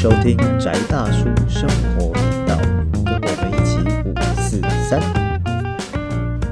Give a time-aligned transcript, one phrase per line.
[0.00, 2.56] 收听宅大叔生活频道，
[3.04, 5.00] 跟我们一起五四三。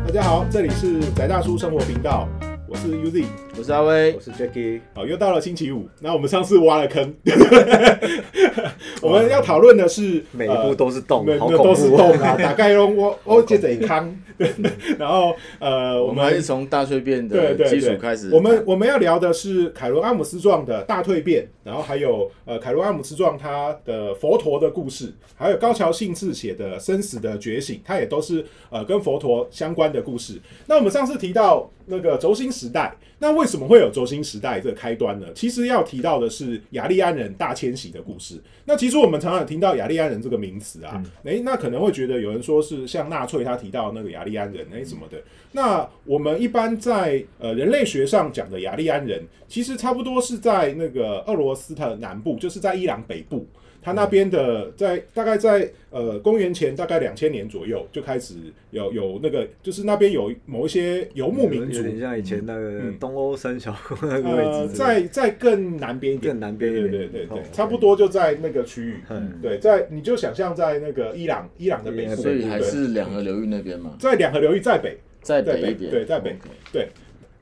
[0.05, 2.29] 大家好，这里是宅大叔生活频道，
[2.67, 3.27] 我是 Uzi。
[3.59, 4.13] 我是阿威。
[4.13, 7.15] 我，是 Jacky，好，又到了星期五，那我们上次挖了坑，
[9.01, 17.81] 我们要讨论的是每一步都是洞呃，好恐没有都是怖洞啊，打盖龙我我接着康，对对， 然后呃，我我们还是从大蜕变的基对对。
[17.81, 18.31] 础开始。
[18.31, 30.39] 我们我们要聊的是凯伦阿姆斯壮的大蜕变，然后还有呃凯伦阿姆斯壮他的佛陀的故事，还有高桥幸次写的生死的觉醒，它也都是呃跟佛陀相关的故事。
[30.67, 35.27] 那我们上次提到那个轴心时代，那为什么会有轴心时代这个开端呢？
[35.35, 38.43] 其实要提到的是雅利安人大迁徙的故事。
[38.65, 45.17] 那其实我们常常听到雅利安人这个名词啊，诶，那可能会觉得有人说是像纳粹他提到那个雅利安人诶什么的。
[45.53, 53.47] 那我们一般在呃人类学上讲的雅利安人，其实差不多是在那个俄罗斯的南部，就是在伊朗北部。
[53.87, 58.35] 他那边的在大概在呃公元前大概两千年左右就开始
[58.73, 61.77] 有有那个，就是那边有某一些游牧民族。
[61.77, 67.77] 有，点像以前那个嗯东欧三小国那个位呃，置，在在更南边一点，更南边一点，哦对对对对，差不。
[67.77, 68.97] 多就在那个区域。
[69.11, 74.97] 嗯，对，在你就想象在那个伊朗伊朗的北部，所以还是两河流域那边嘛，在两河流域在北。
[75.21, 76.31] 再在北北一点，对在北。
[76.31, 76.89] OK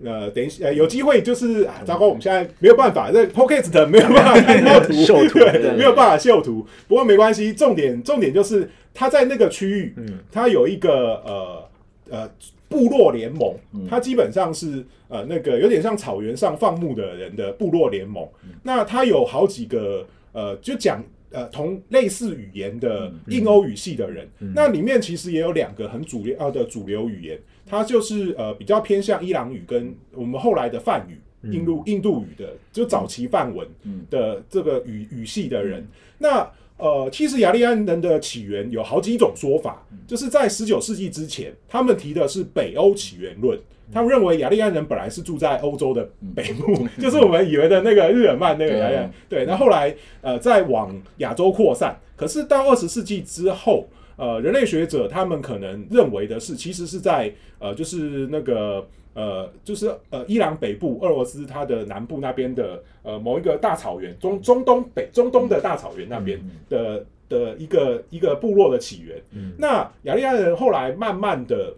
[0.03, 6.67] 呃，等一下，呃，有机会就是啊，糟糕，我们现在没有办法，这 Podcast 没有办法看到图， 秀图对，没有办法秀图。
[6.89, 10.19] 不过没关系，重点重点就是他在那个区域，嗯。
[10.33, 11.69] 他有一个呃
[12.11, 12.31] 呃
[12.69, 13.87] 部落联盟，嗯。
[13.89, 18.27] 它基本上是呃那个有点像草原上放牧的人的部落联盟。
[18.42, 18.50] 嗯。
[18.62, 23.20] 那他有好几个呃，就讲呃同类似语言的嗯。
[23.28, 24.28] 印欧语系的人。
[24.55, 31.19] 那里面其实也有两个很主流呃的主流语言，它就是呃比较偏向伊朗语跟我们后来的梵语。
[31.53, 34.06] 印度印度语的，就早期梵文嗯。
[34.09, 43.59] 的这个语语系的人，那呃，其实雅利安人的起源有好几种说法，就是在十九世纪之前，他们提的是北欧起源论。
[43.93, 49.12] 他们认为雅利安人本来是住在欧洲的北部， 就是我们以为的那个日耳曼那个雅利安。
[49.28, 69.20] 对，那后来呃再往亚洲扩散，可是到二十世纪之后，呃，人类学者他们可能认为的是，其实是在呃就是那个呃就是呃伊朗北部、俄罗斯它的南部那边的呃某一个大草原，中中东北中东的大草原那边的的一个一个部落的起源。
[69.58, 71.75] 那雅利安人后来慢慢的，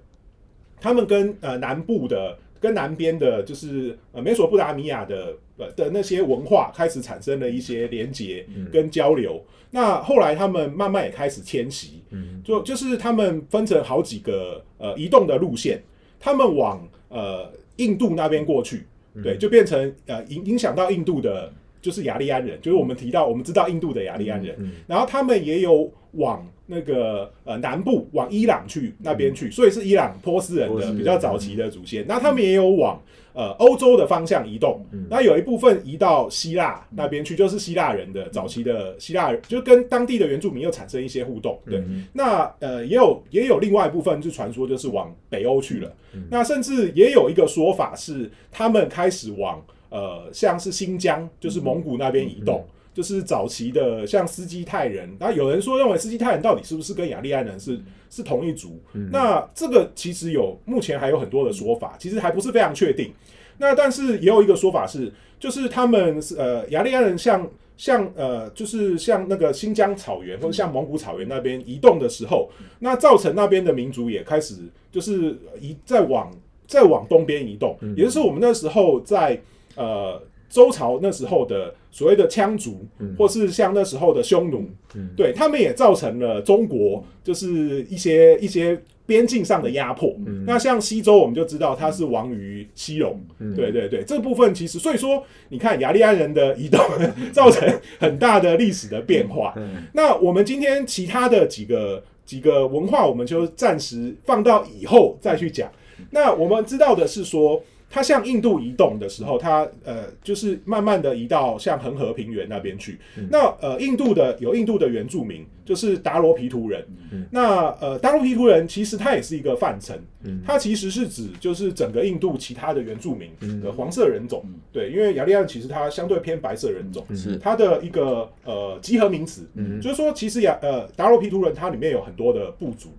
[0.79, 9.43] 他们跟呃南部的跟南边的，就是呃美索不达米亚的呃的那些文化开始产生了一些连结跟交流。
[9.77, 12.41] 那后来他们慢慢也开始迁徙，嗯。
[12.43, 15.83] 就就是他们分成好几个呃移动的路线，
[16.19, 18.87] 他们往呃印度那边过去，
[19.23, 32.05] 对，就变成呃影影响到印度的，就是雅利安人，就是我们提到我们知道印度的雅利安人，然后他们也有往那个呃南部往伊朗去那边去，所以是伊朗波斯人的比较早期的祖先。
[32.07, 33.01] 那他们也有往
[33.33, 41.59] 呃欧洲的方向移动，那有一部分移到希腊那边去，就是希腊人的早期的希腊人，就跟当地的原住民又产生一些互动。
[41.65, 41.83] 对，
[42.13, 45.93] 那呃也有也有另外一部分是传说就是往北欧去了，
[46.31, 52.67] 那甚至也有一个说法是他们开始往呃像是新疆，就是蒙古那边移动。
[52.97, 58.81] 就是早期的像斯基泰人，那有人说认为斯基泰人到底是不是跟雅利安人是是同一族？
[59.13, 63.13] 那这个其实有目前还有很多的说法，其实还不是非常确定。
[63.59, 67.47] 那但是也有一个说法是，就是他们是呃雅利安人像
[67.77, 74.55] 像呃就是像那个新疆草原或者像蒙古草原那边移动的时候，那造成那边的民族也开始
[74.91, 76.33] 就是移在往
[76.67, 79.39] 在往东边移动，也就是我们那时候在
[79.75, 80.19] 呃。
[80.49, 82.87] 周朝那时候的所谓的羌族，
[83.19, 84.69] 或是像那时候的匈奴，
[85.17, 90.17] 对他们也造成了中国就是一些一些边境上的压迫。
[90.47, 93.19] 那像西周，我们就知道它是亡于西戎，
[93.55, 96.81] 对对对，这部分其实所以说，你看雅利安人的移动
[97.33, 97.69] 造成
[97.99, 99.55] 很大的历史的变化。
[99.93, 105.71] 那我们今天其他的几个几个文化，我们就暂时放到以后再去讲。
[106.11, 107.63] 那我们知道的是说。
[107.89, 112.99] 它向印度移动的时候，它呃就是慢慢的移到像恒河平原那边去。
[113.31, 116.83] 那呃印度的有印度的原住民，就是达罗皮图人。
[117.31, 119.99] 那呃达罗皮图人其实它也是一个泛称，
[120.47, 123.31] 它其实是指就是整个印度其他的原住民
[123.61, 124.45] 的黄色人种。
[124.73, 127.37] 对，因为雅利安其实它相对偏白色人种，是。
[127.39, 129.47] 它的一个呃集合名词，
[129.83, 132.91] 就是说其实雅呃达罗皮图人它里面有很多的部族。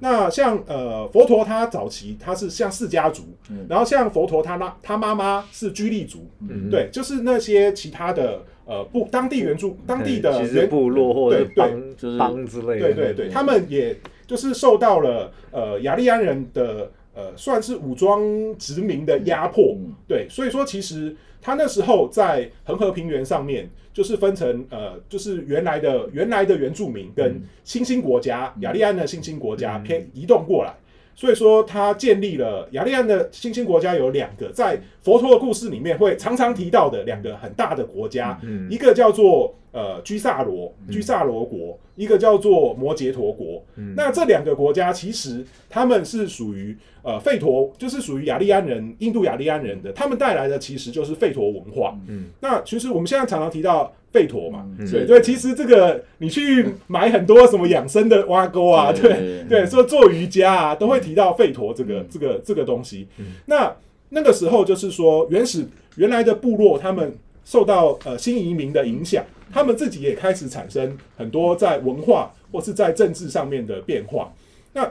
[0.00, 3.24] 那像呃佛陀他早期他是像释迦族，
[3.68, 6.26] 然后像佛陀他那他妈妈是居利族，
[6.70, 13.96] 对，就是那些其他的呃部当地原住当地的原部落或者帮对邦就是邦之类的，对对对，他们也
[14.26, 18.22] 就是受到了呃雅利安人的呃算是武装
[18.58, 30.74] 殖民的压迫，嗯对，所以说其实他那时候在恒河平原上面就是分成呃就是原来的原来的原住民跟新兴国家雅利安的新兴国家偏移动过来。
[31.14, 43.64] 所以说，他建立了雅利安的新兴国家有两个，在佛陀的故事里面会常常提到的两个很大的国家，嗯一个叫做呃居萨罗居萨罗国，一个叫做摩羯陀国。
[43.96, 51.96] 那这两个国家其实他们是属于呃吠陀，就是属于雅利安人、印度雅利安人的，他们带来的其实就是吠陀文化。
[52.08, 63.06] 嗯，那其实我们现在常常提到吠陀嘛，嗯对对，其实这个你去买很多什么养生的挖沟啊，对对对，说做瑜伽啊，都会提到吠陀这个这个这个东西。
[63.46, 63.70] 那
[64.08, 65.66] 那个时候就是说，原始
[65.96, 67.12] 原来的部落他们
[67.44, 69.22] 受到呃新移民的影响，
[69.52, 74.32] 他们自己也开始产生很多在文化或是在政治上面的变化。
[74.72, 74.90] 那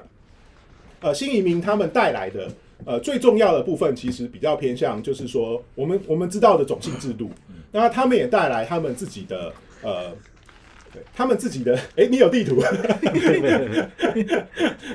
[1.03, 2.47] 呃新移民他们带来的
[2.85, 7.29] 呃最重要的部分，其实比较偏向就是说我们我们知道的种姓制度，
[7.71, 9.53] 那他们也带来他们自己的
[9.83, 10.11] 呃。
[10.93, 12.61] 对他们自己的，哎，你有地图？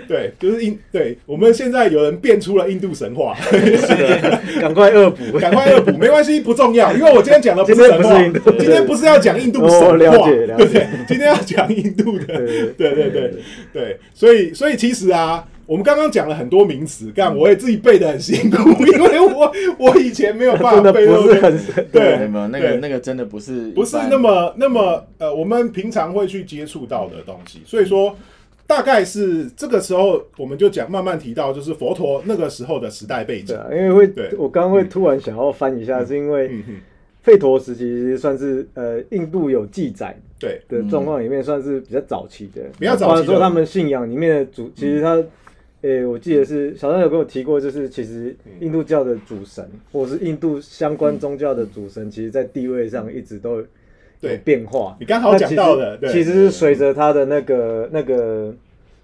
[0.06, 3.36] 对，就是印，对我们现在有人变出了印度神话，
[4.60, 9.80] 赶快恶补，赶快恶补，没关系，不重要，因为我今天讲的不是神话，今天不是印度今天不是要讲印度哦神
[10.12, 10.86] 话，对不对？
[11.08, 12.46] 今天要讲印度的，对
[12.76, 13.34] 对对对
[13.72, 28.16] 对，所以所以其实啊，我们刚刚讲了很多名词，干我也自己背的很辛苦， 因为我我以前没有办法背到不是很对没有那个那个真的不是不是那么那么呃，我们平常会去接触到的东西，所以说
[28.66, 33.48] 大概是这个时候我们就讲慢慢提到，就是佛陀那个时候的时代背景。
[33.48, 34.30] 对啊，因为会对。
[34.38, 36.50] 我刚刚会突然想要翻一下，是因为
[37.22, 40.62] 吠陀时期算是呃印度有记载对。
[40.66, 43.08] 的状况里面算是比较早期的，比较早期的。
[43.08, 45.22] 包含说他们信仰里面的主，其实他。
[45.82, 53.58] 诶、我记得是小张有跟我提过，就是其实印度教的主神，或者是印度相关宗教的主神，其实在地位上一直都
[54.20, 54.96] 有变化。
[54.98, 58.52] 你刚好讲到的，对，其实是随着他的那个那个，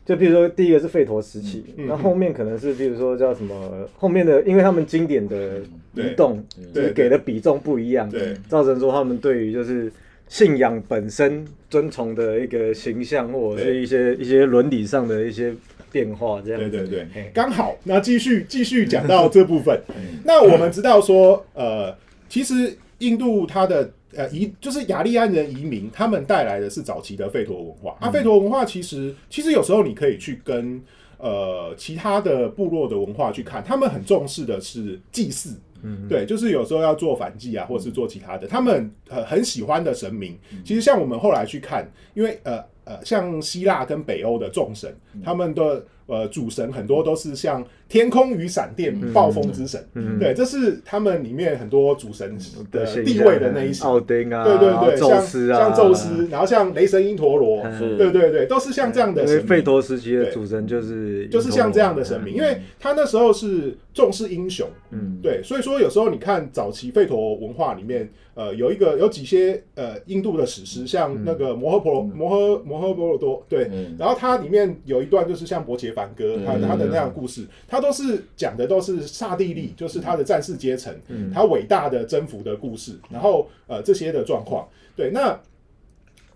[0.05, 5.61] 就比如说第一个是吠陀时期，嗯那、后面可能是比如说叫什么后面的，因为他们经典的
[5.95, 6.45] 移动，
[6.75, 9.93] 就是给的比重不一样，对造成说他们对于就是
[10.27, 15.55] 信仰本身遵从的一个形象，或者是一些一些伦理上的一些
[15.95, 16.69] 变化，这样子。
[16.69, 19.81] 对对对嘿，刚好那继续继续讲到这部分。
[20.27, 21.97] 那我们知道说，呃，
[22.29, 27.97] 其实印度它的呃移就是雅利安人移民，他们带来的是早期的吠陀文化。
[28.01, 30.83] 啊，吠陀文化其实其实有时候你可以去跟
[31.19, 35.57] 呃其他的部落的文化去看，他们很重视的是祭祀。
[35.87, 44.95] 嗯，对，就是有时候要做反祭啊，或者是做其他的，他们呃很喜欢的神明，其实像我们后来去看，因为呃呃，像希腊跟北欧的众神，
[45.25, 50.19] 他们的呃主神很多都是像天空与闪电、暴风之神，嗯。
[50.19, 52.37] 对，这是他们里面很多主神
[52.71, 53.85] 的地位的那一些。
[53.85, 57.63] 奥丁啊，对对对，宙像斯啊，像宙斯，然后像雷神因陀罗，
[57.99, 59.59] 对对对，都是像这样的因为神明。
[59.59, 60.33] 吠陀时期的对。
[60.33, 65.19] 主神就是就是像这样的神明，因为他那时候是重视英雄，嗯。
[65.23, 73.97] 对，所以说有时候你看早期费陀文化里面，呃，有一个有几些呃印度的史诗，像那个摩诃婆罗摩诃摩诃婆罗多，对，嗯。
[73.99, 81.31] 然后它里面有一段就是像伯杰梵歌，他嗯他的那样故事，他都是讲的都是刹帝利，就是他的战士阶层，嗯。
[81.33, 85.41] 他伟大的征服的故事，然后呃这些的状况，对，那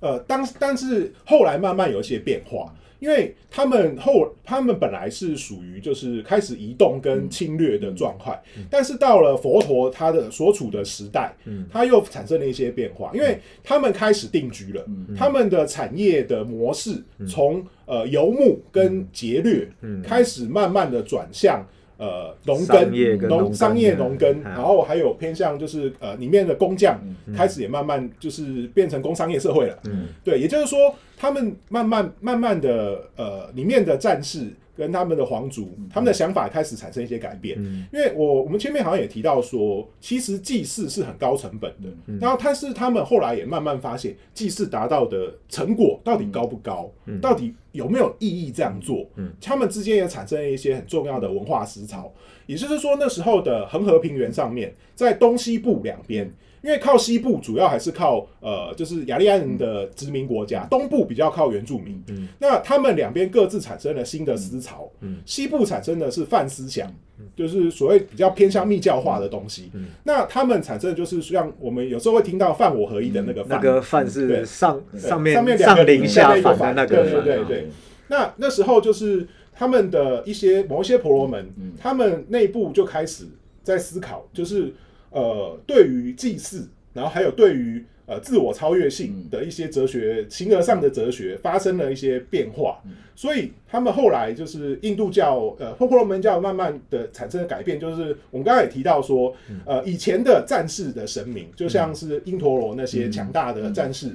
[0.00, 2.72] 呃当但是后来慢慢有一些变化。
[2.98, 11.66] 因为他们后，他们本来是属于就是开始移动跟侵略的状态，但是到了佛陀他的所处的时代，嗯。
[11.72, 14.84] 他又产生了一些变化，因为他们开始定居了，
[15.16, 20.02] 他们的产业的模式从呃游牧跟劫掠嗯。
[20.02, 21.64] 开始慢慢的转向。
[21.98, 26.98] 呃，农耕耕农商业农耕，嗯然后还有偏向就是呃里面的工匠
[27.36, 29.78] 开始也慢慢就是变成工商业社会了。
[29.84, 30.06] 嗯。
[30.24, 37.56] 对，也就是说，他们慢慢慢慢的呃，里面的战士跟他们的皇族，他们的想法开始产生一些改变。
[37.60, 46.88] 嗯因为我我们前面好像也提到说，其实祭祀是很高成本的，嗯然后但是他们后来也慢慢发现，祭祀达到的成果到底高不高，
[47.20, 52.12] 到底有没有意义这样做，嗯他们之间也产生了一些很重要的文化思潮。
[52.46, 56.32] 也就是说，那时候的恒河平原上面，在东西部两边。
[56.62, 62.02] 因为靠西部主要还是靠呃，就是雅利安人的殖民国家，东部比较靠原住民。
[62.08, 62.28] 嗯。
[62.38, 64.90] 那他们两边各自产生了新的思潮。
[65.00, 65.18] 嗯。
[65.24, 66.92] 西部产生的是泛思想，
[67.36, 69.70] 就是所谓比较偏向密教化的东西。
[69.74, 69.86] 嗯。
[70.04, 74.44] 那他们产生的就是像我们有时候会听到泛我合一的那个犯，那个泛是对。
[74.44, 77.68] 上上面上零下下面一个反的那对个对对对。
[78.08, 83.26] 那那时候就是他们的一些某一些婆罗门，他们内部就开始
[83.62, 84.72] 在思考，就是
[85.10, 92.80] 呃，对于祭祀，然后还有对于呃自我超越性的一些哲学、形而上的哲学发生了一些变化，
[93.14, 99.34] 所以他们后来就是印度教呃婆罗门教慢慢的产生了改变，就是我们刚才也提到说，
[99.66, 104.10] 呃以前的战士的神明，就像是因陀罗那些强大的战士。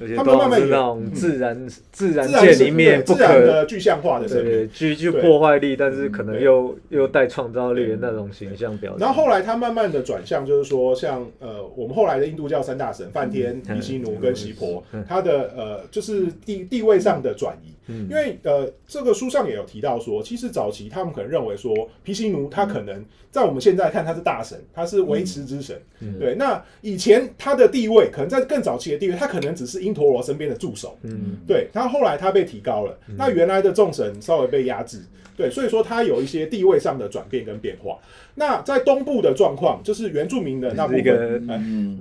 [0.00, 9.00] 而且他们都慢慢那种自然自然自然是界里面不对自然可的具象化的神明，对具具破坏力，但是可能对又又带创造力的那种形象表现。
[9.00, 17.72] 然后后来他慢慢的转向，就是说像呃我们后来的印度教三大神梵天、毗湿奴跟湿婆，他的呃就是地地位上的转移。
[17.90, 21.74] 因为呃这个书上也有提到说，其实早期他们可能认为说
[22.04, 25.74] 毗湿奴他可能在我们现在看他是大神，他是维持之神。
[26.20, 30.96] 对，那以前他的地位可能在更早期的地位，他可能只是因陀罗身边的助手。
[31.02, 35.00] 嗯，对，他后来他被提高了，那原来的众神稍微被压制，
[35.36, 37.98] 对，所以说他有一些地位上的转变跟变化。
[38.34, 41.40] 那在东部的状况，就是原住民的那一个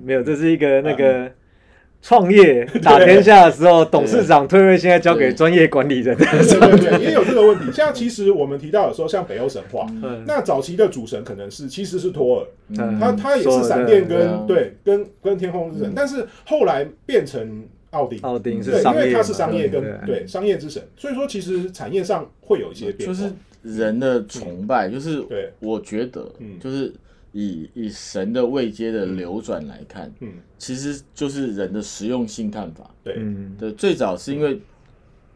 [0.04, 1.32] 没有，这是一个那个
[2.00, 6.16] 创业打天下的时候，董事长退位，现在交给专业管理人。
[6.16, 6.26] 对
[6.60, 7.72] 对对，也有这个问题。
[7.72, 10.24] 像其实我们提到的时候，像北欧神话，嗯。
[10.28, 12.46] 那早期的主神可能是其实是托尔，
[12.78, 13.00] 嗯。
[13.00, 18.20] 他他也是闪电跟对跟跟天空之神，但是后来变成奥丁。
[18.22, 23.14] 奥丁是对，因商业嘛，为他是商业跟对对商业之神，所以说其实产业上会有一些变化。
[23.14, 26.94] 就是人的崇拜，就是对我觉得嗯，就是
[27.32, 32.90] 以以神的位阶的流转来看，嗯，其实就是人的实用性看法。
[33.04, 34.60] 对，最早是因为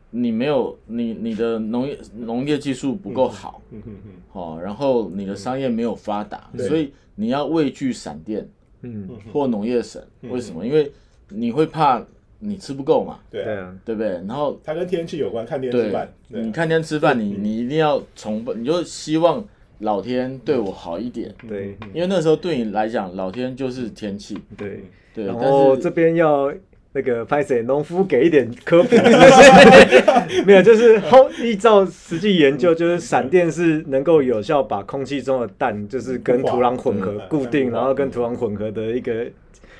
[0.10, 8.48] 你没有你你的农业农业技术不够好，嗯哼哼，哦，然后你的商业没有发达，对所以你要畏惧闪电
[8.81, 10.01] 嗯，或农业神。
[10.22, 10.65] 嗯为什么？
[10.65, 10.91] 因为
[11.29, 12.05] 你会怕
[12.43, 14.10] 你吃不够嘛，对啊，对不对？
[14.27, 19.45] 然后它跟天气有关，看天吃对饭。，对你看天吃饭，你你一定要崇拜，你就希望
[19.79, 24.83] 老天对我好一点，对因为那时候对你来讲，老天就是天气，对。
[25.13, 25.25] 对。
[25.25, 26.51] 然后这边要
[26.93, 28.95] 那个拍谁农夫给一点科普，
[30.48, 39.27] 没有，就是后依照实际研究，就是闪电是能够有效把空气中的氮就是跟土壤混合嗯固定，嗯然后跟土壤混合的一个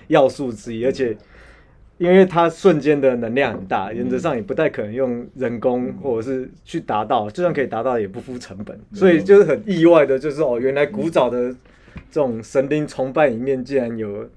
[0.10, 1.18] 要素之一，而且。
[2.02, 11.52] 因为它瞬间的能量很大，原则上也不太可能用人工或者是去达到，就算可以达到，也不付成本，所以就是很意外的，就是哦，原来古早的
[12.10, 14.28] 这种神灵崇拜里面竟然有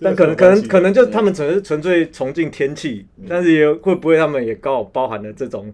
[0.00, 5.72] 但可能可能可能就他们纯是纯粹崇敬天气，但是也会不会他们也刚好包含了这种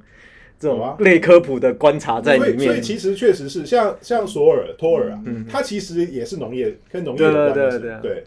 [0.61, 0.95] 这有啊。
[0.97, 2.81] 种类科普的观察在里所以，所以。
[2.81, 8.25] 其实确实是像像索尔托尔啊，它其实也是农业跟农业有关的事，对对对。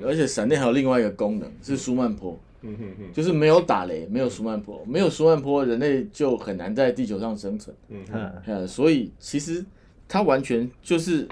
[0.00, 7.76] 对，而且闪电还有另外一个功能是舒曼坡，嗯哼哼，就是没有打雷，没有舒曼坡，没有舒曼坡，人类就很难在地球上生存。
[7.90, 9.62] 嗯，嗯，呃，所以其实
[10.08, 11.28] 它完全就是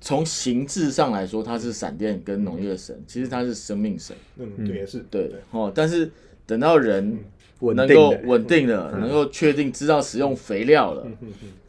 [0.00, 4.14] 从形制上来说，它是闪电跟农业神，其实它是生命神。
[4.36, 4.98] 嗯，对，也是。
[5.10, 6.10] 对哦，但是
[6.44, 7.18] 等到人
[7.62, 11.06] 稳能够稳定了，能够确定知道使用肥料了，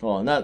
[0.01, 0.43] 哦，那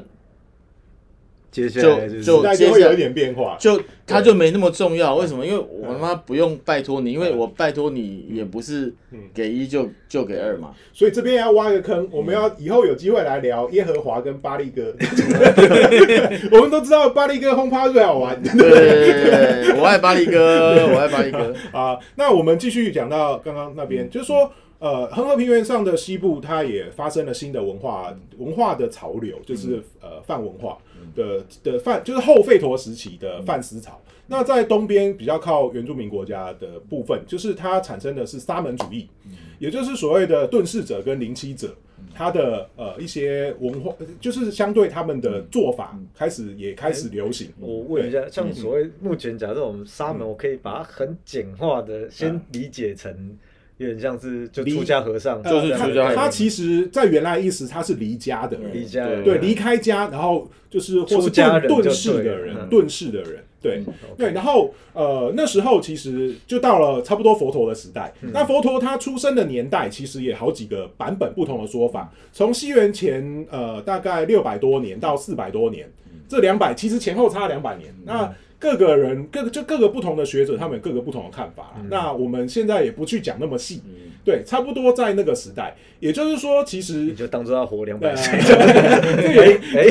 [1.51, 5.15] 接下来就是就会有一点变化，就它就没那么重要。
[5.15, 5.43] 为什么？
[5.43, 8.93] 因为我他妈不用拜托你，因为我拜托你也不是
[9.33, 10.75] 给一就就给二嘛。
[10.93, 14.93] 所以这边要挖个坑，我们要以后有机会来聊耶和华跟巴利哥。
[16.53, 21.55] 我们都知道巴利哥轰趴最好玩对，我爱巴利哥，我爱巴利哥。
[21.71, 21.97] 啊。
[22.15, 24.51] 那我们继续讲到刚刚那边，就是说。
[24.79, 30.77] 呃，恒河平原上的西部，它也发生了新的文化文化的潮流，就是呃泛文化
[31.15, 34.01] 的的泛，就是后吠陀时期的泛思潮。
[34.25, 39.09] 那在东边比较靠原住民国家的部分，就是它产生的是沙门主义，
[39.57, 41.75] 也就是所谓的遁世者跟灵栖者，
[42.13, 47.51] 它的呃一些文化，就是相对他们的做法开始也开始流行。
[47.59, 53.36] 我问一下，像所谓目前假设我们沙门，我可以把它很简化的先理解成，
[53.79, 63.81] 有点像是就出家和尚，就是出家人他其实在原来意思他是离家的人，离家人对，离开家，然后就是或是遁遁世的人，遁世的人，对
[64.17, 64.31] 对。
[64.33, 68.13] 然后呃，那时候其实就到了差不多佛陀的时代。
[68.21, 75.89] 嗯那佛陀他出生的年代其实也好几个版本不同的说法，从西元前呃大概六百多年到四百多年，
[76.27, 77.95] 这两百其实前后差两百年。
[78.03, 81.75] 那各个人各个就各个不同的学者，他们有各个不同的看法啦。
[81.89, 83.81] 那我们现在也不去讲那么细，
[84.25, 88.37] 对，差不多在那个时代，也就是说，其实你就当做要活两对百岁。
[88.37, 89.83] 哎哎，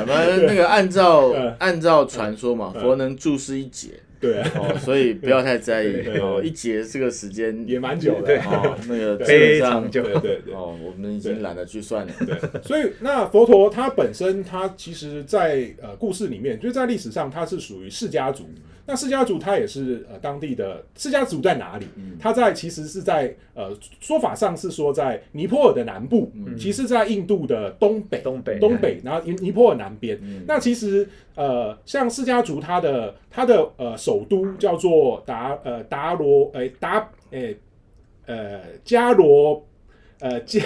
[0.00, 3.88] 我们那个按照 嗯按照传说嘛，佛能注释一劫
[4.22, 10.54] 对啊，哦，所以不要太在意哦，一节这个时间也蛮久的对，哦，那个基非本上常久对对对。
[10.54, 12.12] 哦，我们已经懒得去算了。
[12.20, 18.48] 对，所以那佛陀他本身他其实在，呃故事里面，就是在历史上他是属于释家族。
[18.86, 21.86] 那释迦族它也是呃当地的释迦族在哪里？
[22.18, 23.70] 它在其实是在呃
[24.00, 30.18] 说法上是说在尼泊尔的南部，其实在印度的东北，东北东北，然后尼尼泊尔南边。
[30.46, 37.56] 那其实呃像释迦族它的它的呃首都叫做达呃达罗诶达诶
[38.26, 39.64] 呃加罗。
[40.22, 40.60] 呃，加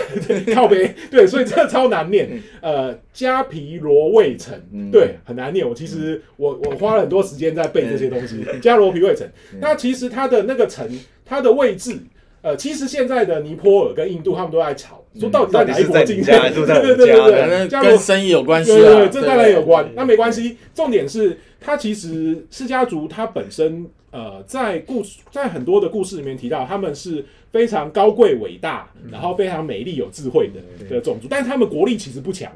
[0.55, 2.29] 靠北 对，所以这个超难念。
[2.61, 5.67] 呃，加皮罗卫城，嗯对，很难念。
[5.67, 8.45] 我其实我我花了很多时间在背这些东西。
[8.61, 9.27] 加罗皮卫城，
[9.59, 10.87] 那其实它的那个城，
[11.25, 11.97] 它的位置，
[12.43, 16.27] 呃，其实现在的尼泊尔跟印度他们都在吵，说到底在哪一国境内？
[16.27, 19.91] 到底是在你家还是在我对对对对对，加跟生意有关系对这当然有关。
[19.95, 27.25] 那没关系，重点是它其实释家族它本身呃，在故事在很多的故事里面提到，他们是
[27.57, 30.61] 非常高贵伟大，然后非常美丽有智慧的
[30.91, 32.53] 的种族，但是他们国力其实不强，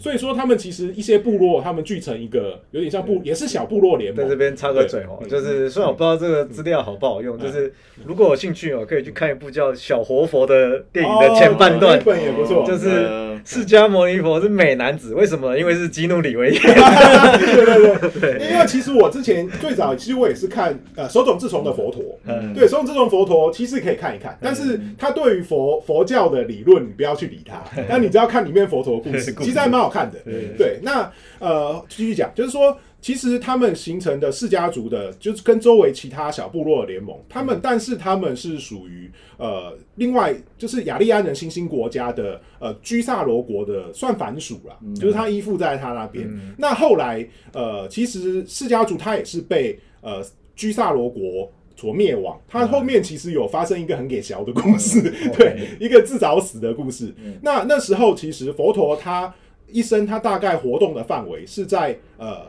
[0.00, 4.24] 所以说他们其实一些部落他们聚成一个有点像部也是小部落联盟。
[4.24, 7.72] 在这边插个嘴哦，就是虽然我不知道这个资料好不好用，就是
[8.04, 12.00] 如果有兴趣哦，可以去看一部叫《小活佛》的电影的前半段。
[12.04, 15.58] 本也不错，就是呃释迦牟尼佛是美男子，为什么？
[15.58, 16.58] 因为是基努里维耶。
[16.64, 22.54] 对对 对，因为其实我之前最早其实我也是看呃手冢治虫的佛陀，嗯。
[22.54, 29.32] 对手冢治虫佛陀其实可以看一看，但是他对于佛佛教的理论你不要去理他，但你只要看里面佛陀的故事。
[29.40, 30.18] 其实还蛮好看的。
[30.20, 32.78] 对对，那呃继续讲，就是说。
[33.02, 46.30] 其实他们形成的世家族的，就是跟周围其他小部落的联盟，他们但是他们是属于呃另外就是雅利安人新兴国家的呃居萨罗国的算反属啦，就是他依附在他那边。
[46.58, 50.22] 那后来呃其实世家族他也是被呃
[50.54, 51.50] 居萨罗国。
[51.76, 55.00] 所灭亡，他后面其实有发生一个很给小的故事，
[55.38, 57.10] 对，一个自找死的故事。
[57.40, 59.34] 那那时候其实佛陀他
[59.72, 62.46] 一生他大概活动的范围是在呃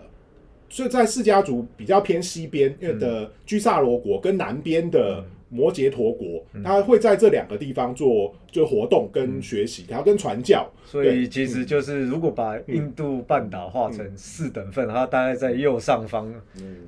[0.70, 10.68] 就在释迦族比较偏西边因为的居萨罗国跟南边的摩羯陀国，他会在这两个地方做就活动跟学习，然后跟传教。
[10.86, 16.34] 所以其实就是，如果把印度半岛划成四等份，它大概在右上方，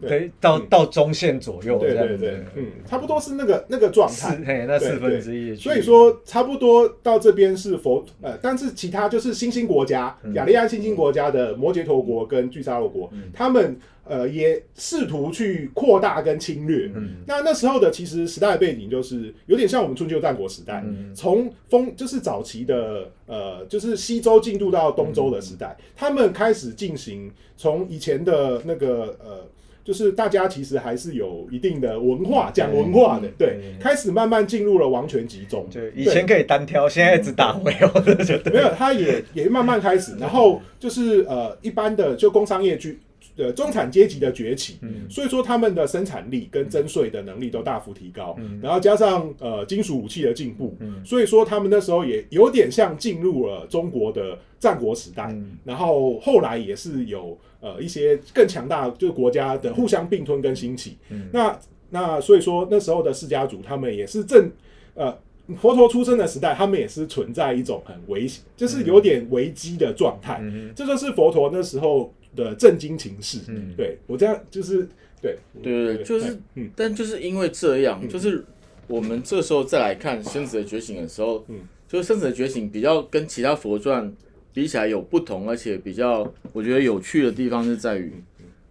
[0.02, 2.18] 对，到到中线左右这样子。
[2.18, 2.40] 对对。
[2.40, 4.44] 对，嗯，差不多是那个那个状四态。
[4.46, 5.56] 嘿，那四分之一。
[5.56, 16.92] 所以说，差不多到这边是佛呃，但是其他就是新兴国家，亚利安新兴国家的摩羯陀国跟巨沙罗国，他们呃也试图去扩大跟侵略。
[16.96, 20.84] 嗯那那时候的其实时代背景就是有点像我们春秋战国时代，
[21.16, 29.48] 从封就是早期的呃就是西周进入到东周的时代，他们开始进行从以前的那个呃。
[29.86, 35.68] 就是大家其实还是有一定的文化，讲文化的，对，开始慢慢进入了王权集中。
[35.70, 42.98] 对以前可以单挑，现在只打回，我没有，他也也慢慢开始，然后就是呃，一般的就工商业居
[43.36, 60.98] 呃中产阶级的崛起，所以说他们的生产力跟征税的能力都大幅提高，然后加上呃金属武器的进步，所以说他们那时候也有点像进入了中国的战国时代，然后后来也是有呃一些更强大就是国家的互相并吞跟兴起，
[61.32, 64.52] 那那所以说那时候的世家族他们也是正
[64.94, 65.18] 呃。
[65.58, 70.42] 佛陀出生的时代，他们也是存在一种很危险，就是有点危机的状态。
[70.74, 73.40] 这就是佛陀那时候的震惊情势。
[73.78, 74.88] 对我这样就是
[75.22, 78.44] 对对对对，就是嗯，但就是因为这样，就是
[78.88, 84.14] 我们这时候再来看《生死的觉醒》的时候，嗯，就是《生死的觉醒》比较跟其他佛传
[84.54, 88.12] 比起来有不同，而且比较我觉得有趣的地方是在于，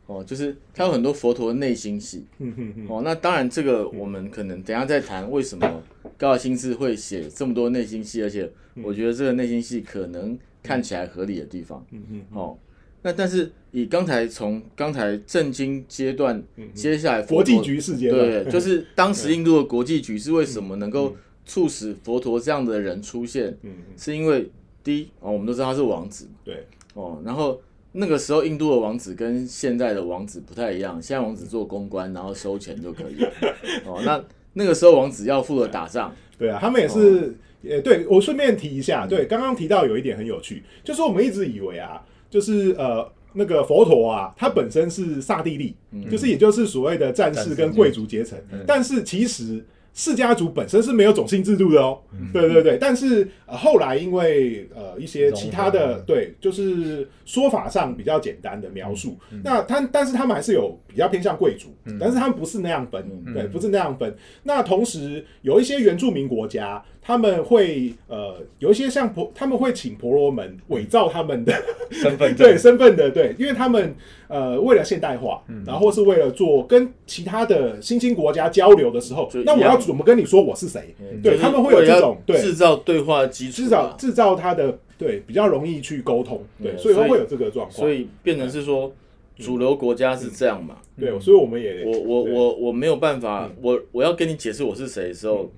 [0.07, 2.25] 哦，就是它有很多佛陀的内心戏。
[2.38, 5.83] 嗯嗯嗯，哦，那当然，这个我们可能等一下再谈为什么
[6.18, 8.48] 高尔心智会写这么多内心戏，而且
[8.83, 11.85] 我觉得这个内心戏可能看起来合理的地方。
[11.90, 12.22] 嗯嗯。
[12.33, 12.57] 哦，
[13.02, 16.42] 那但是以刚才从刚才震惊阶段，
[16.74, 24.48] 接下来佛国际陀局势阶段，对， 就是当时印度的国际局势为什么能够促使佛陀这样的人出现，嗯嗯是因为
[24.84, 27.60] 第一哦，我们都知道他是王子嘛对，哦，然后
[27.92, 33.32] 那个时候印度的王子跟现在的王子不太一样，现在王子做公关然后收钱就可以了。
[33.84, 37.34] 哦，那那个时候王子要负责打仗，对啊，他们也是，
[37.68, 42.00] 呃、对我顺便提一下，对，刚刚提到有一点很有趣，就是我们一直以为啊，
[42.32, 45.76] 就是呃那个佛陀啊，他本身是刹帝利，
[46.10, 49.64] 就是也就是所谓的战士跟贵族阶层，但是其实。
[49.94, 51.98] 世家族本身是没有种姓制度的哦，
[52.32, 61.68] 对对对，但是呃后来因为呃一些其他的对，就是说法上比较简单的描述，那他但是他们还是有比较偏向贵族，
[62.00, 64.16] 但是他们不是那样分，对，不是那样分。
[64.44, 66.82] 那同时有一些原住民国家。
[67.04, 71.52] 他们会呃有一些像婆，他们会请婆罗门伪造他们的
[71.90, 73.92] 身份， 对身份的对，因为他们
[74.28, 80.94] 呃为了现代化，然后是为了做跟其他的新兴国家交流的时候，那我要怎么跟你说我是谁？
[81.20, 82.40] 对他们会有这种对。
[82.40, 88.92] 制造对话基础，制造制造他的对比较容易去沟通，对，所以会有这个状况，所以变成是说
[89.38, 90.76] 主流国家是这样嘛？
[90.96, 95.50] 对，所以我们也我我我我没有办法，我我要跟你解释我是谁的时候。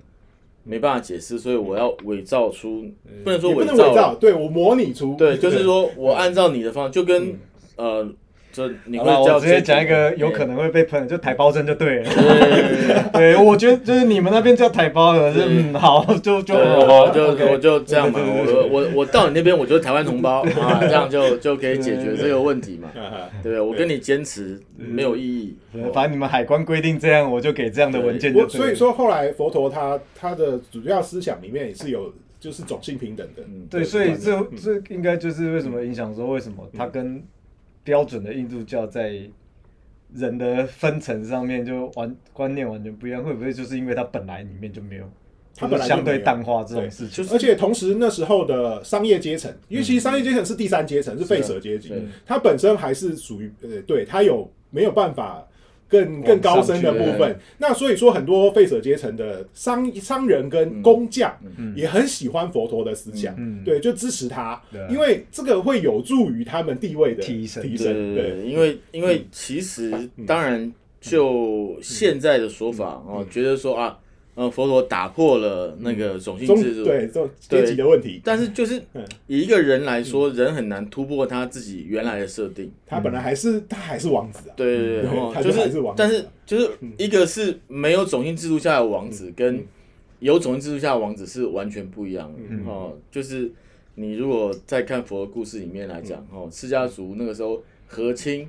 [0.65, 2.83] 没办法解释，所以我要伪造出，
[3.23, 7.39] 不能说伪造，对我模拟出，对，就是说我按照你的方，就跟
[7.77, 8.05] 呃。
[8.55, 12.09] 就你会我直接讲一个有可能会被喷，就台胞证就对了。
[13.11, 18.17] 对，我觉得就是你们那边叫台胞的，嗯，好，就就我就我就这样嘛。
[18.17, 22.89] 我我我到你那边，我就是台湾同胞 啊，这样就就可以解决这个问题嘛。
[23.43, 23.59] 对不对？
[23.59, 25.57] 我跟你坚持没有意义。
[25.93, 28.33] 反正你们海关规定这样，我就给这样的文件。
[28.47, 33.43] 所以说后来佛陀他他的主要思想里面也是有就是种姓平等的。
[33.69, 37.21] 对，所以这这应该就是为什么影响说为什么他跟。
[37.85, 39.21] 标准的印度教在
[40.13, 45.09] 人的分层上面就完观念完全不一样，会不会就是因为它本来里面就没有，
[45.55, 47.25] 它本来相对淡化这种事情？
[47.31, 51.93] 而且同时那时候的商业阶层，因为其实商业阶层是第三阶层，是费舍阶级，
[52.25, 55.47] 它本身还是属于呃，对它有没有办法？
[55.87, 61.37] 更更高深的部分，那所以说很多费舍阶层的商商人跟工匠
[61.75, 67.63] 也很喜欢佛陀的思想，对，就支持他，因为这个会有助于他们地位的提升。
[67.63, 73.99] 提升，对，因为因为其实当然就现在的说法哦，觉得说啊。
[74.35, 78.19] 呃，佛陀打破了那个种姓制度，对这种阶级的问题。
[78.21, 78.81] 但是就是
[79.27, 82.69] 以一个人来说，人很难突破他自己原来的设定。
[82.85, 89.65] 他本来还是他还是王子啊，对对对，就是，但是就是一个是没有种姓制度下的王子，跟
[90.19, 92.93] 有种姓制度下的王子是完全不一样的哦。
[93.09, 93.49] 就是
[93.95, 98.45] 你如果在看佛的故事里面来讲哦，释迦族那个时候和亲。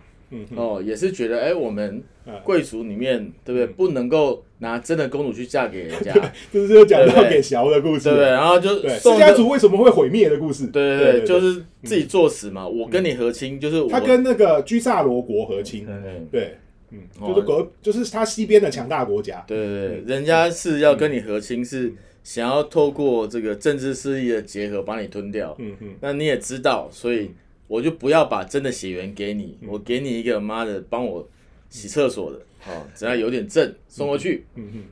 [0.56, 2.02] 哦，也是觉得哎，我们
[2.42, 3.66] 贵族里面对不对？
[3.66, 6.12] 不能够拿真的公主去嫁给人家，
[6.52, 8.26] 就是讲到给小的故事，对不对？
[8.26, 12.66] 然后就宋家族为什么会毁灭的故事，对对对，就是自己作死嘛。
[12.66, 15.86] 我跟你和亲，就是他跟那个居萨罗国和亲，
[16.32, 16.56] 对，
[16.90, 21.92] 嗯，就是国，就是他西边的强大国家，对对对，人家是要跟你和亲，是
[22.24, 27.30] 想要透过这个政治势力的结合把你吞掉，嗯嗯，那你也知道，所以。
[27.68, 31.28] 我就不要把真的血缘给你，我给你一个妈的帮我
[31.68, 34.46] 洗厕所的，哦，只要有点证送过去，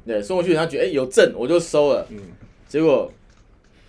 [0.05, 2.07] 对，送过去他觉得哎有证我就收了，
[2.69, 3.13] 结果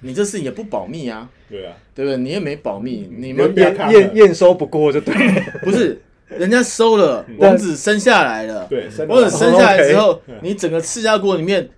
[0.01, 2.17] 你这事也不保密啊，对啊，对不对？
[2.17, 11.69] 你也没保密，你们验验验收不过就对了， 不是人家收了，王子生下来了，对，王子生下来之后，你整个赤家国里面。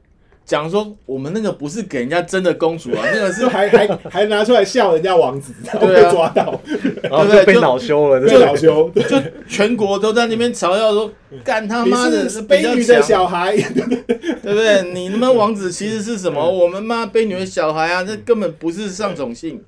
[0.47, 6.57] 讲说我们那个不是给人家真的公主啊， 那个是还还还拿出来笑人家王子，然后被抓到，
[7.03, 11.11] 然后就被恼羞了，就恼羞，就全国都在那边嘲笑说，
[11.43, 13.57] 干他妈的是卑女的小孩，
[14.41, 14.83] 对不对？
[14.93, 16.49] 你他妈王子其实是什么？
[16.49, 19.61] 我们妈卑女的小孩啊，这根本不是上种姓，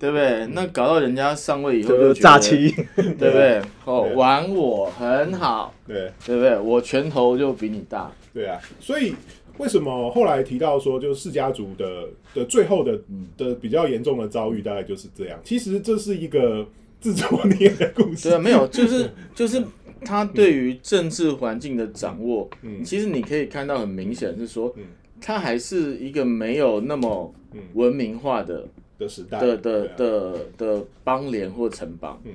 [0.00, 0.48] 对不对？
[0.52, 3.62] 那搞到人家上位以后就诈欺，对不对？
[3.84, 6.10] 哦，玩我很好，对。
[6.26, 6.58] 对不对？
[6.58, 9.14] 我拳头就比你大，对啊，所以。
[9.58, 12.98] 为什么后来提到说，就是世家族的的最后的
[13.36, 15.38] 的比较严重的遭遇，大概就是这样。
[15.44, 16.66] 其实这是一个
[17.00, 18.30] 自作孽的故事。
[18.30, 19.62] 对，没有，就是 就是
[20.02, 24.72] 他对于政治环境的掌握，嗯，其实你可以看到很明显是说，
[25.20, 27.34] 他还是一个没有那么
[27.74, 28.66] 文明化的
[28.98, 32.20] 的时代的的的的邦联或城邦。
[32.24, 32.32] 嗯，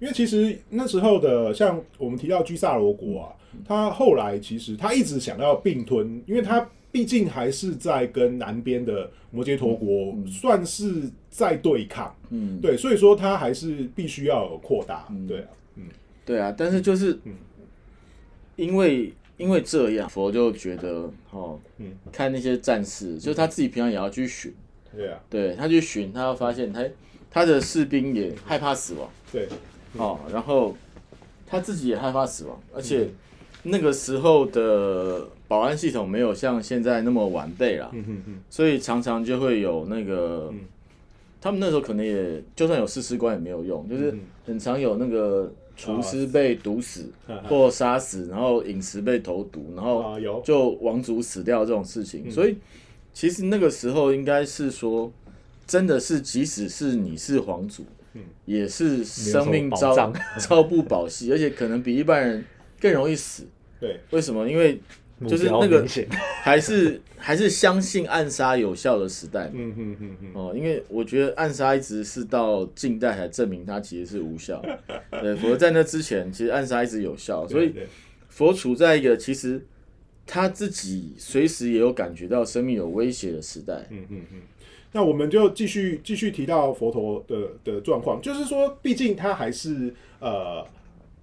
[0.00, 3.28] 因为其实那时候的像我们提到居萨罗国啊。
[3.66, 15.84] 他后来其实他一直想要并吞，因为他毕竟还是在跟南边的摩羯陀国算是在对抗，嗯，对，所以说他还是必须要有扩大，对啊，嗯，
[16.24, 17.18] 对啊，但是就是，
[18.54, 24.54] 因为因为这样，佛就觉得哦，嗯，看那些战士，就是他自己平常也要去巡，
[24.94, 26.84] 对啊，对他去巡，他要发现他
[27.28, 29.48] 他的士兵也害怕死亡，对，
[29.96, 30.76] 哦，然后
[31.44, 33.08] 他自己也害怕死亡，而且。
[33.64, 37.92] 那个时候的保安系统没有像现在那么完备了，
[38.48, 40.52] 所以常常就会有那个
[41.40, 44.14] 他们那时候可能也就算有试试官也没有用，就是
[44.46, 47.10] 很常有那个厨师被毒死
[47.48, 52.30] 或杀死，然后饮食被投毒，然后就王族死掉这种事情。
[52.30, 52.56] 所以
[53.12, 55.12] 其实那个时候应该是说，
[55.66, 57.84] 真的是即使是你是皇族，
[58.44, 62.44] 也是生命朝朝不保夕，而且可能比一般人
[62.84, 63.46] 更容易死。
[63.80, 64.46] 对，为什么？
[64.46, 64.78] 因为
[65.26, 65.86] 就是那个
[66.42, 74.62] 还是还是相信暗杀有效的时代，嗯嗯嗯嗯哦，因为我觉得暗杀一直是到近代才证明它其实是无效，
[75.22, 77.74] 对，否则在那之前其实暗杀一直有效，所以
[78.28, 79.64] 佛处在一个其实
[80.26, 84.42] 他自己随时也有感觉到生命有威胁的时代，嗯嗯嗯。
[84.92, 90.66] 那我们就继续继续提到佛陀的的状况，就是说，毕竟他还是呃。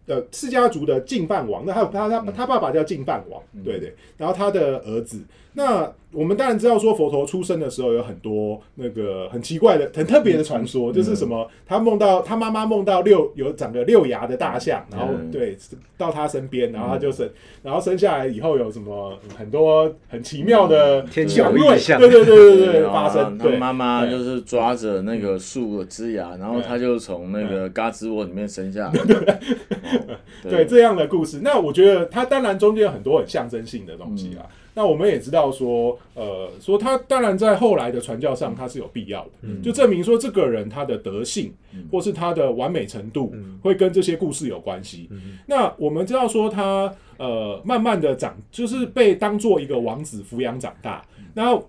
[0.08, 5.22] 呃，世家族的净饭王，那他他他爸爸叫净饭王，对对，然后他的儿子，
[5.54, 5.94] 那。
[6.14, 15.56] 我们当然知道，说佛陀出生的时候有很多那个很奇怪的、很特别的传说，就是什么他梦到他妈妈梦到六有长个六牙的大象，然后对
[15.98, 17.30] 到他身边，然后他就生，
[17.62, 23.38] 然后生下来以后有什么很多很奇妙的天小异象，对对对对对发生。
[23.38, 28.92] 他妈妈就是抓着那个树的枝芽，然后他就从那个嘎吱窝里面生下。
[30.44, 30.66] 对。
[30.66, 34.46] 这样的故事，那我觉得他当然中间有很多很象征性的东西啊。
[34.74, 39.32] 那我们也知道说，呃，说他当然在后来的传教上，他是有必要的，
[39.62, 41.54] 就证明说这个人他的德性，
[41.92, 45.10] 或是他的完美程度，会跟这些故事有关系。
[45.46, 51.06] 那我们知道说他呃，慢慢的长，就是被当做一个王子抚养长大。
[51.34, 51.62] 那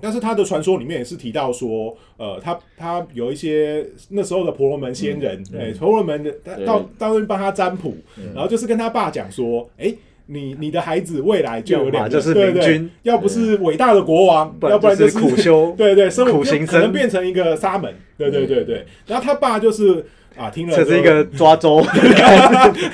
[0.00, 6.32] 但是他的传说里面也是提到说，呃，他他有一些那时候的婆罗门仙人，哎，婆罗门的
[6.64, 7.96] 到到那边帮他占卜，
[8.32, 9.92] 然后就是跟他爸讲说，哎。
[10.26, 18.86] 你你的孩子未来就有两个，就是对对，要不是伟大的国王，要不然就是苦修，对对，生苦行可能变成一个沙门，对对对对。
[19.06, 20.04] 然后他爸就是
[20.36, 21.82] 啊，听了这是一个 抓周，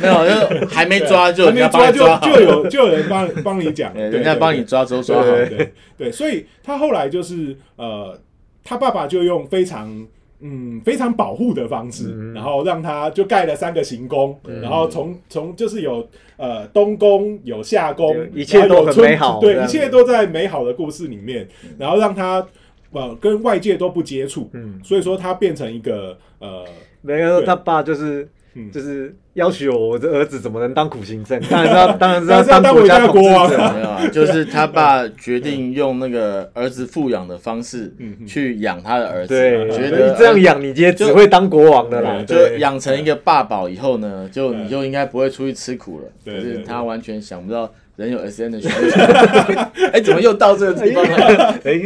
[0.00, 8.20] 没有，就还没抓就还没抓就就有就有人帮帮你讲，人家帮你抓周抓好，对对，所以他后来就是呃，
[8.64, 10.06] 他爸爸就用非常。
[10.40, 21.46] 嗯，非常保护的方式，然后让他就盖了三个行宫，然后从从就是有呃东宫有夏宫，一切都很美好，对，一切都在美好的故事里面，
[21.78, 22.46] 然后让他
[22.92, 26.64] 呃跟外界都不接触，嗯，所以说他变成一个呃，
[27.02, 28.28] 没有他爸就是。
[28.72, 31.40] 就是要求我的儿子怎么能当苦行僧？
[31.48, 33.48] 当然要，当然是要当国家国王。
[33.48, 37.94] 没有啊，就是他爸决定用那个儿子富养的方式
[38.26, 39.34] 去养他的儿子，
[39.70, 42.22] 觉得这样养你今天只会当国王的啦。
[42.26, 46.06] 就养成一个爸宝以后呢，就你就应该不会出去吃苦了。
[46.24, 49.00] 可是他完全想不到人有 S N 的需求。
[49.92, 51.54] 哎，怎么又到这个地方了？
[51.64, 51.80] 哎，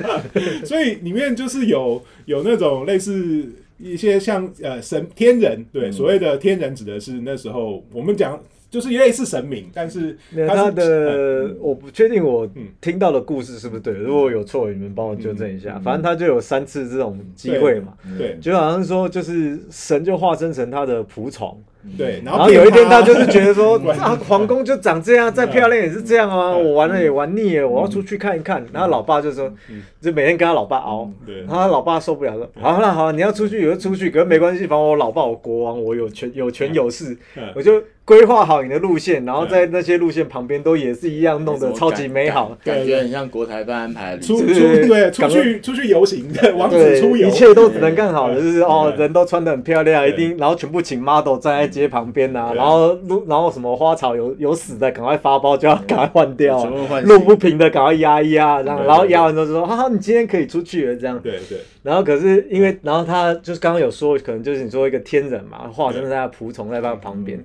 [0.64, 3.44] 所以里面就是有有那种类似。
[3.78, 8.38] 一些像呃神天人，对所谓的天人指的是那时候我们讲
[8.70, 12.46] 就是类似神明，但是他的我不确定我
[12.80, 15.80] 听到的故事是不是对，如果有错，你们帮我纠正一下。
[15.82, 21.58] 反正他就有三次这种机会嘛，对，就好像说就是神就化身成他的仆从。
[21.96, 28.62] 对，然后有一天他就是觉得说 啊，皇宫就长这样，再漂亮也是这样啊，我玩了也玩腻了，我要出去看一看。
[28.72, 29.50] 然后老爸就说，
[29.98, 37.16] 就每天跟他老爸熬，然后他老爸受不了说，好了好了，你要出去你就出去，可是没关系，反正我老爸我国王，我有权有权有势，
[37.54, 37.82] 我就。
[38.08, 56.64] 规划好你的路线，然后在那些路线旁边都也是一样弄得超级美好，感觉很像国台办安排出出对出去出去游行的王子出游，一切都只能更好的，就是哦，人都穿的很漂亮，一定，然后全部请 model 站在街旁边呐，然后路然后什么花草有有死的，赶快发包就要赶快换掉，
[57.04, 61.20] 路不平的赶快压一压，然后然后压完之后说，哈哈，你今天可以出去了，这样。
[61.20, 67.38] 对对，然后可是因为然后他就是刚刚有说，可能就是你说一个天人嘛，化身在他仆从在他旁边。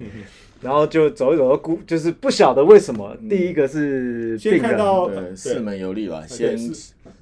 [0.64, 3.16] 然后就走一走，估就是不晓得为什么。
[3.30, 6.58] 第一个是先看到四门游历吧，先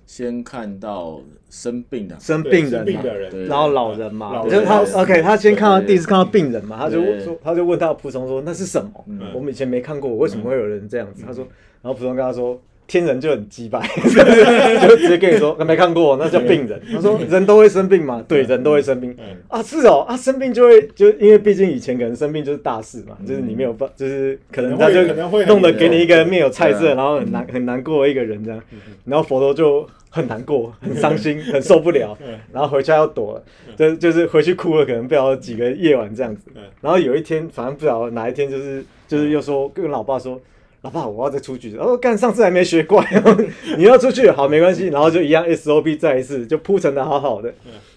[0.05, 2.15] 先看到生病的。
[2.19, 9.05] 生病的人，然后老人嘛，就他 OK，他先看到第一次看到病人嘛，他就说他就问他仆从说那是什么？
[9.33, 11.23] 我们以前没看过，为什么会有人这样子？
[11.25, 11.45] 他说，
[11.81, 12.61] 然后仆从跟他说。
[12.91, 13.79] 天人就很鸡败，
[14.85, 16.77] 就直接跟你说，没看过，那叫病人。
[16.93, 19.15] 他说人都会生病嘛，对，人都会生病。
[19.47, 25.01] 啊，是哦，啊，生病就会就因为毕竟以前可能生病就是大事嘛，就是你没有办，就是可能他就
[25.45, 28.61] 弄得给你一个面有菜色，然后很难很难过一个人这样，
[29.05, 32.17] 然后佛陀就很难过， 很伤心，很受不了，
[32.51, 33.43] 然后回家要躲了，
[33.77, 36.47] 就就是回去哭了，可能不知道几个夜晚这样子。
[36.81, 40.37] 然后有一天，反正不知道哪一天，就是就是又说跟老爸说。
[40.83, 41.75] 老爸，我要再出去。
[41.75, 43.05] 然后干，上次还没学乖，
[43.77, 44.87] 你要出去，好，没关系。
[44.87, 47.53] 然后就一样 SOP 再一次，就铺陈的好好的。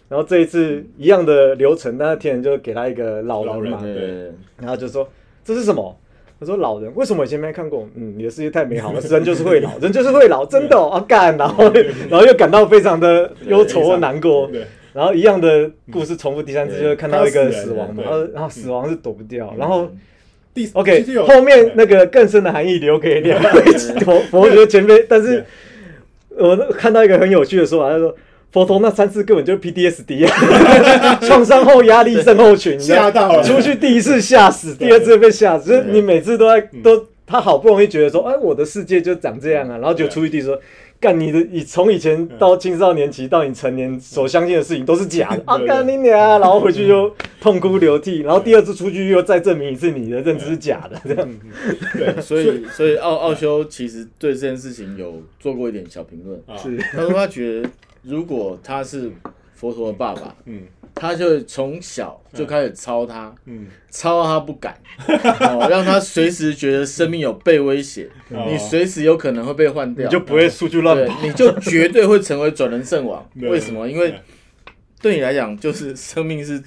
[0.07, 5.09] 然后这一次一样的流程，那天就给他一个老人嘛，对，然后就说
[5.43, 5.97] 这是什么？
[6.39, 7.89] 他说老人，为什么以前没看过？
[7.95, 11.65] 嗯，你的世界太美好了，人就是会老，人就是会老，真的啊干，然后
[12.11, 14.51] 然后又感到非常的忧愁和难过。
[14.93, 19.89] 然后一样的故事重复第三次，就是看到一个死亡嘛，然后然后死亡是躲不掉，然后。
[20.55, 23.51] 第 OK，后面那个更深的含义留给两位
[24.05, 25.05] 佛 佛学前辈。
[25.09, 25.45] 但是
[26.37, 28.15] 我看到一个很有趣的说法，他说
[28.53, 33.43] 佛陀那三次根本就是 PDSD 啊， 创伤后压力症候群，吓到了。
[33.43, 40.57] 出去第一次吓死，第二次被吓死，就是你每次都在都他好不容易觉得说，哎，我的世界就长这样啊，然后就出去第说。
[41.05, 45.43] 干你的，你从以前到青少年期到你成年所相信的事情都是假的。
[45.45, 45.59] 啊！
[45.59, 51.29] 干你娘，然后回去就痛哭流涕，然后第二次出去又再证明一次你的认知是假的，这样。
[51.93, 57.69] 对，所以所以奥奥修其实对这件事情有做过一点小评论，是他说他觉得
[58.03, 59.13] 如果他是
[59.55, 60.63] 佛陀的爸爸，嗯。
[60.95, 64.77] 他就从小就开始操他，嗯，操他不敢，
[65.07, 73.29] 哦，让他随时觉得生命有被威胁，你随时有可能会被换掉，你就不会出去乱跑，你就绝对会成为转人圣王。
[73.37, 73.89] 为什么？
[73.89, 74.15] 因为
[75.03, 76.63] 对你来讲，就是生命是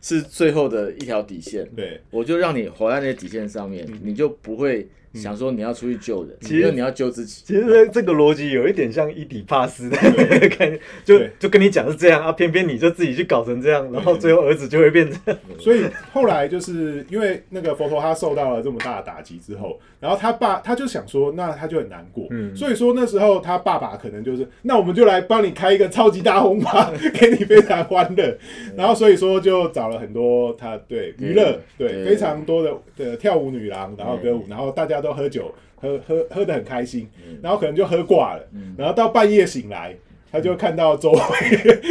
[0.00, 1.68] 是最后的一条底线。
[1.76, 4.88] 对，我就让你活在那些底线上面，你就不会。
[5.14, 7.42] 想说你要出去救人，其实你要救自己。
[7.44, 9.96] 其实这个逻辑有一点像伊底帕斯的
[10.56, 15.20] 感觉，就就跟你讲是这样啊，偏偏你就自己去搞成这样，然后最后儿子就会变成。
[15.60, 22.26] 所以后来就是因为那个佛陀他受到了这么大的打击之后，然后他爸他就想说，那他就很难过。
[22.30, 22.56] 嗯。
[22.56, 28.34] 所以说那时候他爸爸可能就是，那我们就来帮你开一个超级大红吧， 给你非常欢乐。
[28.74, 35.01] 然后所以说就找了很多他对娱乐对非常多的的跳舞女郎，然后歌舞，然后大家。
[35.02, 37.08] 都喝酒，喝喝喝的很开心，
[37.42, 39.94] 然后可能就喝挂了，然后到半夜醒来，
[40.30, 41.18] 他就看到周围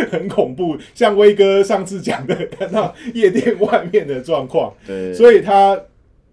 [0.09, 5.79] 很恐怖，像威哥上次讲的，看到夜店外面的状况，对，所以他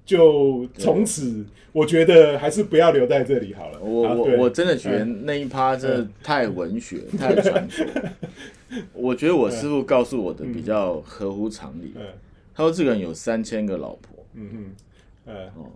[0.06, 3.78] 就从此，我觉得还是不要留在这里好了。
[3.80, 7.84] 我我我真的觉得那一趴真的太文学，太传说。
[8.92, 11.92] 我觉得我师傅告诉我的比较合乎常理，
[12.54, 14.72] 他说这个人有三千个老婆，嗯嗯，
[15.26, 15.70] 呃哦。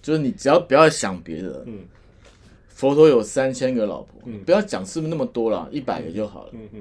[0.00, 1.80] 就是你只要不要想别的，嗯，
[2.68, 6.80] 佛陀有三千个老婆，不要讲是不是那么多了，一百个就好了，嗯嗯，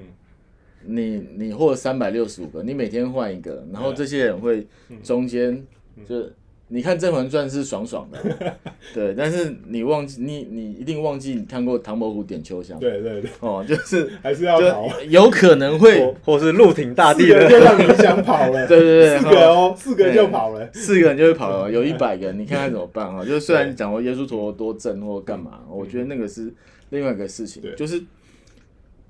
[0.84, 4.65] 你你或者三百六十五个，你每天换一个，然后这些人会
[5.03, 5.65] 中间
[6.08, 6.30] 就。
[6.69, 8.19] 你看《甄嬛传》是爽爽的，
[8.93, 17.49] 对，但是你忘记你你一定忘记你看过唐伯虎点秋香，对对对，哦，就是还是要跑，有可能会或是陆挺大地的。
[17.49, 23.23] 就让你想跑了， 对对对，四个哦，四个就跑了，四个人就会跑了，有一百个，你看看怎么办啊？
[23.25, 26.53] 就是虽然讲过耶稣陀多正或干嘛，我觉得那个是
[26.89, 28.03] 另外一个事情，就是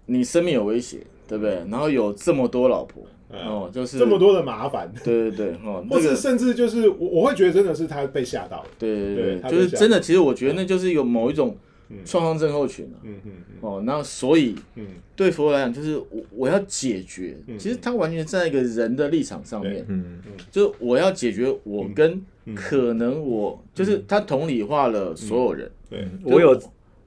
[0.06, 1.56] 你生命有威胁，对不对？
[1.72, 3.02] 然后有这么多老婆。
[3.30, 8.64] 哦，就是这么多的麻烦，对对对，哦， 或是甚至就是我我会觉得真的是他被吓到。
[8.64, 11.58] 了，对对对，就是真的，其实我觉得那就是有某一种
[12.06, 14.86] 创伤症候群啊，嗯嗯哦，那所以，嗯，
[15.16, 22.22] 对佛来讲，就是我我要解决，其实他完全站在一个人的立场上面，嗯嗯，就我要解决我跟
[22.56, 26.08] 可能我就是他同理化了所有人，对。
[26.24, 26.58] 我有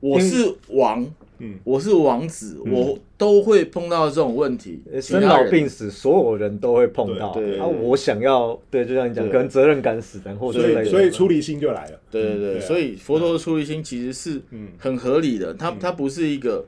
[0.01, 1.11] 我是王。
[1.65, 7.29] 我是王子，我都会碰到这种问题，生老病死，所有人都会碰到。
[7.29, 12.01] 啊，我想要对，就像你讲，跟责任感死然或者所以所以出离心就来了。
[12.11, 14.41] 对对对，所以佛陀的出离心其实是
[14.79, 16.65] 很合理的，他他不是一个，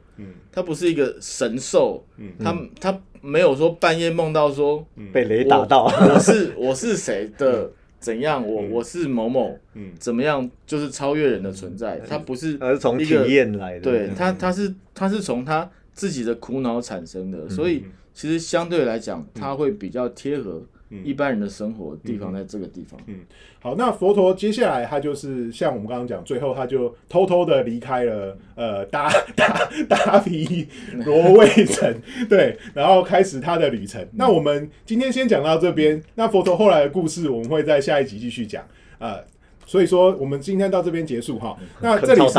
[0.51, 2.05] 他不是一个神兽，
[2.39, 7.71] 他他没有说半夜梦到说被雷打到，我是我是谁的。
[8.03, 8.47] 怎样？
[8.47, 9.57] 我我是某某，
[9.99, 10.51] 怎么样？
[10.67, 13.81] 就是超越人的存在，他不是，而是从体验来的。
[13.81, 20.63] 对他，他是他是从他自己的苦恼产生的，所以其实相对来讲，他会比较贴合。
[21.05, 23.01] 一般人的生活地方在这个地方。
[23.07, 23.21] 嗯，
[23.61, 30.67] 好，那佛陀接下来他就是像我们刚刚讲，最后他就偷偷的离开了呃达达达皮
[31.05, 31.95] 罗卫城，
[32.29, 34.07] 对，然后开始他的旅程。
[34.13, 38.65] 那我们今天先讲到这边，那佛陀后来的故事我们会在下一集继续讲。
[38.99, 39.19] 呃，
[39.67, 41.57] 所以说我们今天到这边结束哈。
[41.81, 42.39] 那这里是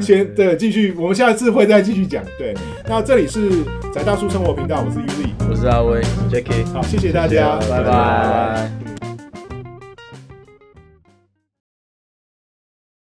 [0.04, 2.22] 先对继续，我们下次会再继续讲。
[2.38, 2.54] 对，
[2.88, 8.99] 那这里是宅大叔生活频道，我是 Uzi，我是阿威，Jacky，好，谢谢大家，拜拜。